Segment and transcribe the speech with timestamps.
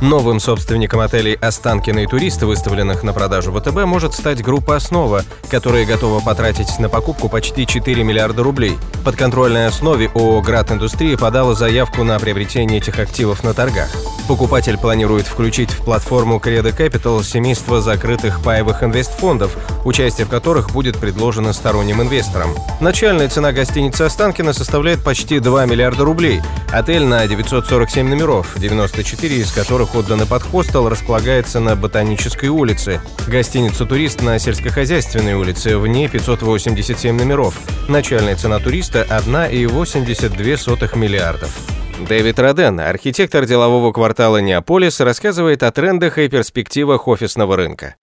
[0.00, 5.84] Новым собственником отелей «Останкино» и «Туристы», выставленных на продажу ВТБ, может стать группа «Основа», которая
[5.84, 8.78] готова потратить на покупку почти 4 миллиарда рублей.
[9.04, 13.90] Под контрольной основе ООО «Град Индустрии» подала заявку на приобретение этих активов на торгах.
[14.28, 19.56] Покупатель планирует включить в платформу Credo Capital семейство закрытых паевых инвестфондов,
[19.86, 22.54] участие в которых будет предложено сторонним инвесторам.
[22.78, 26.42] Начальная цена гостиницы «Останкино» составляет почти 2 миллиарда рублей.
[26.70, 33.00] Отель на 947 номеров, 94 из которых отданы под хостел, располагается на Ботанической улице.
[33.26, 37.54] Гостиница «Турист» на Сельскохозяйственной улице, в ней 587 номеров.
[37.88, 41.77] Начальная цена туриста– 1,82 миллиардов.
[42.06, 47.96] Дэвид Роден, архитектор делового квартала Неаполис, рассказывает о трендах и перспективах офисного рынка.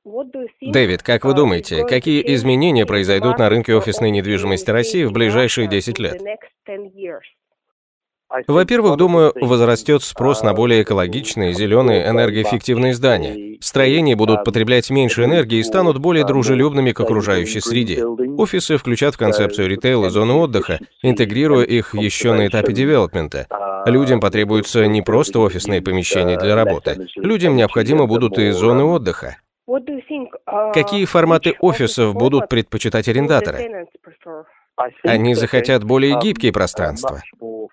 [0.61, 5.99] Дэвид, как вы думаете, какие изменения произойдут на рынке офисной недвижимости России в ближайшие 10
[5.99, 6.21] лет?
[8.47, 13.57] Во-первых, думаю, возрастет спрос на более экологичные, зеленые, энергоэффективные здания.
[13.61, 18.03] Строения будут потреблять меньше энергии и станут более дружелюбными к окружающей среде.
[18.05, 23.47] Офисы включат в концепцию ритейла зоны отдыха, интегрируя их еще на этапе девелопмента.
[23.85, 27.07] Людям потребуются не просто офисные помещения для работы.
[27.15, 29.37] Людям необходимы будут и зоны отдыха.
[30.73, 33.87] Какие форматы офисов будут предпочитать арендаторы?
[35.03, 37.21] Они захотят более гибкие пространства.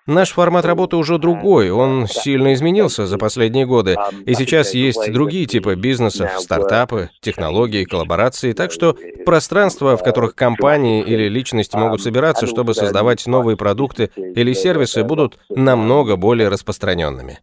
[0.05, 5.45] Наш формат работы уже другой, он сильно изменился за последние годы, и сейчас есть другие
[5.45, 12.47] типы бизнесов, стартапы, технологии, коллаборации, так что пространства, в которых компании или личность могут собираться,
[12.47, 17.39] чтобы создавать новые продукты или сервисы, будут намного более распространенными.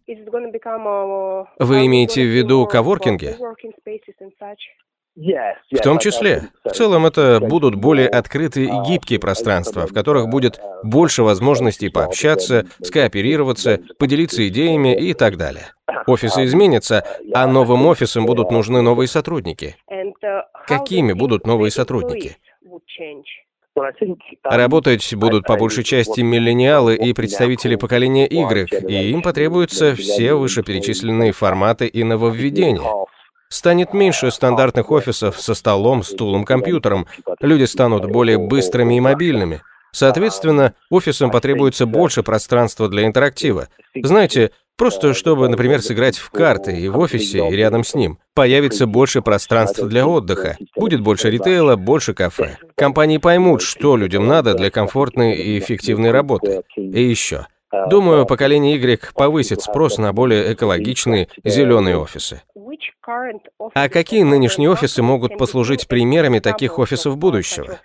[1.59, 3.37] Вы имеете в виду коворкинги?
[5.71, 6.45] В том числе.
[6.65, 12.67] В целом это будут более открытые и гибкие пространства, в которых будет больше возможностей пообщаться,
[12.83, 15.73] скооперироваться, поделиться идеями и так далее.
[16.07, 17.05] Офисы изменятся,
[17.35, 19.77] а новым офисам будут нужны новые сотрудники.
[20.67, 22.39] Какими будут новые сотрудники?
[24.45, 31.33] Работать будут по большей части миллениалы и представители поколения Y, и им потребуются все вышеперечисленные
[31.33, 32.81] форматы и нововведения.
[33.51, 37.09] Станет меньше стандартных офисов со столом, стулом, компьютером.
[37.41, 39.63] Люди станут более быстрыми и мобильными.
[39.91, 43.67] Соответственно, офисам потребуется больше пространства для интерактива.
[44.01, 48.21] Знаете, просто чтобы, например, сыграть в карты и в офисе, и рядом с ним.
[48.35, 50.57] Появится больше пространств для отдыха.
[50.77, 52.57] Будет больше ритейла, больше кафе.
[52.77, 56.63] Компании поймут, что людям надо для комфортной и эффективной работы.
[56.77, 57.49] И еще.
[57.89, 62.43] Думаю, поколение Y повысит спрос на более экологичные зеленые офисы.
[63.75, 67.79] А какие нынешние офисы могут послужить примерами таких офисов будущего?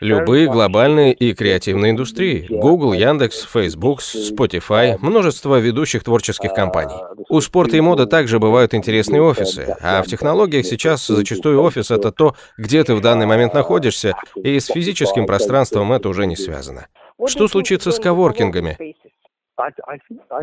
[0.00, 2.46] Любые глобальные и креативные индустрии.
[2.48, 6.96] Google, Яндекс, Facebook, Spotify, множество ведущих творческих компаний.
[7.28, 12.12] У спорта и моды также бывают интересные офисы, а в технологиях сейчас зачастую офис— это
[12.12, 16.86] то, где ты в данный момент находишься, и с физическим пространством это уже не связано.
[17.26, 18.94] Что случится с коворкингами?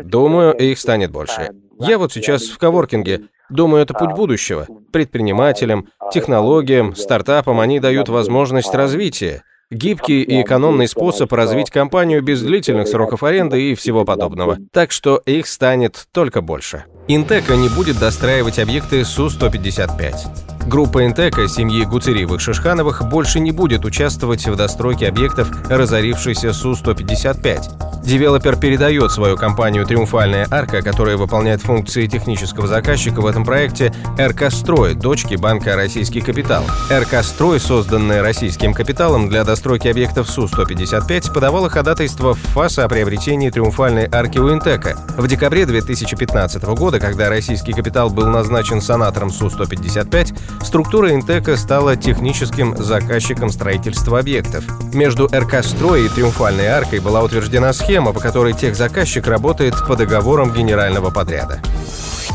[0.02, 1.50] Думаю, их станет больше.
[1.80, 3.22] Я вот сейчас в коворкинге.
[3.50, 4.66] Думаю, это путь будущего.
[4.92, 9.42] Предпринимателям, технологиям, стартапам они дают возможность развития.
[9.70, 14.58] Гибкий и экономный способ развить компанию без длительных сроков аренды и всего подобного.
[14.72, 16.84] Так что их станет только больше.
[17.08, 20.68] Интека не будет достраивать объекты Су-155.
[20.68, 27.83] Группа Интека семьи Гуцериевых-Шишхановых больше не будет участвовать в достройке объектов разорившейся Су-155.
[28.04, 34.52] Девелопер передает свою компанию «Триумфальная арка», которая выполняет функции технического заказчика в этом проекте РК
[34.52, 36.64] «Строй», дочки банка «Российский капитал».
[36.92, 43.48] РК «Строй», созданная российским капиталом для достройки объектов Су-155, подавала ходатайство в ФАС о приобретении
[43.48, 44.98] «Триумфальной арки» у Интека.
[45.16, 52.76] В декабре 2015 года, когда российский капитал был назначен санатором Су-155, структура Интека стала техническим
[52.76, 54.64] заказчиком строительства объектов.
[54.92, 60.52] Между РК «Строй» и «Триумфальной аркой» была утверждена схема, по которой техзаказчик работает по договорам
[60.52, 61.60] генерального подряда.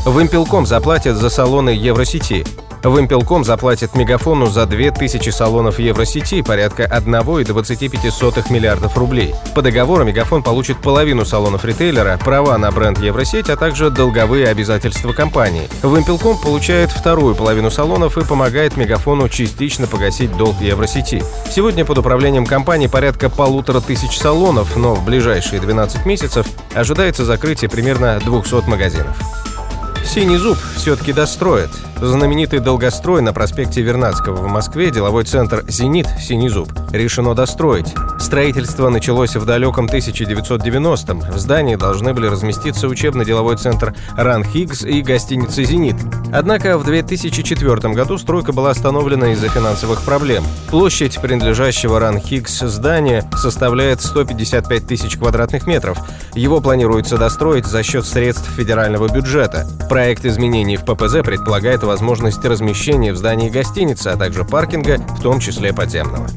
[0.06, 2.46] Вымпелком заплатят за салоны Евросети.
[2.82, 9.34] Вымпелком заплатит Мегафону за 2000 салонов Евросети порядка 1,25 миллиардов рублей.
[9.54, 15.12] По договору Мегафон получит половину салонов ритейлера, права на бренд Евросеть, а также долговые обязательства
[15.12, 15.68] компании.
[15.82, 21.22] Вымпелком получает вторую половину салонов и помогает Мегафону частично погасить долг Евросети.
[21.50, 27.68] Сегодня под управлением компании порядка полутора тысяч салонов, но в ближайшие 12 месяцев ожидается закрытие
[27.68, 29.16] примерно 200 магазинов.
[30.04, 31.70] Синий зуб все-таки достроят.
[32.00, 37.94] Знаменитый долгострой на проспекте Вернадского в Москве, деловой центр «Зенит» «Синий зуб» решено достроить.
[38.18, 41.20] Строительство началось в далеком 1990-м.
[41.20, 45.96] В здании должны были разместиться учебно-деловой центр «Ран Хиггс» и гостиница «Зенит».
[46.32, 50.44] Однако в 2004 году стройка была остановлена из-за финансовых проблем.
[50.70, 55.98] Площадь принадлежащего «Ран Хиггс» здания составляет 155 тысяч квадратных метров.
[56.34, 59.66] Его планируется достроить за счет средств федерального бюджета.
[59.90, 65.40] Проект изменений в ППЗ предполагает возможность размещения в здании гостиницы, а также паркинга, в том
[65.40, 66.28] числе подземного.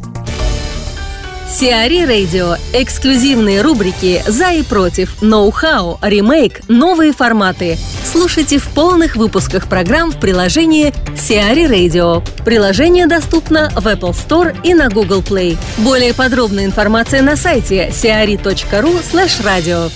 [1.47, 2.55] Сиари Радио.
[2.73, 7.77] Эксклюзивные рубрики «За и против», «Ноу-хау», «Ремейк», «Новые форматы».
[8.11, 12.27] Слушайте в полных выпусках программ в приложении Сиари Radio.
[12.44, 15.59] Приложение доступно в Apple Store и на Google Play.
[15.77, 19.91] Более подробная информация на сайте siari.ru slash radio.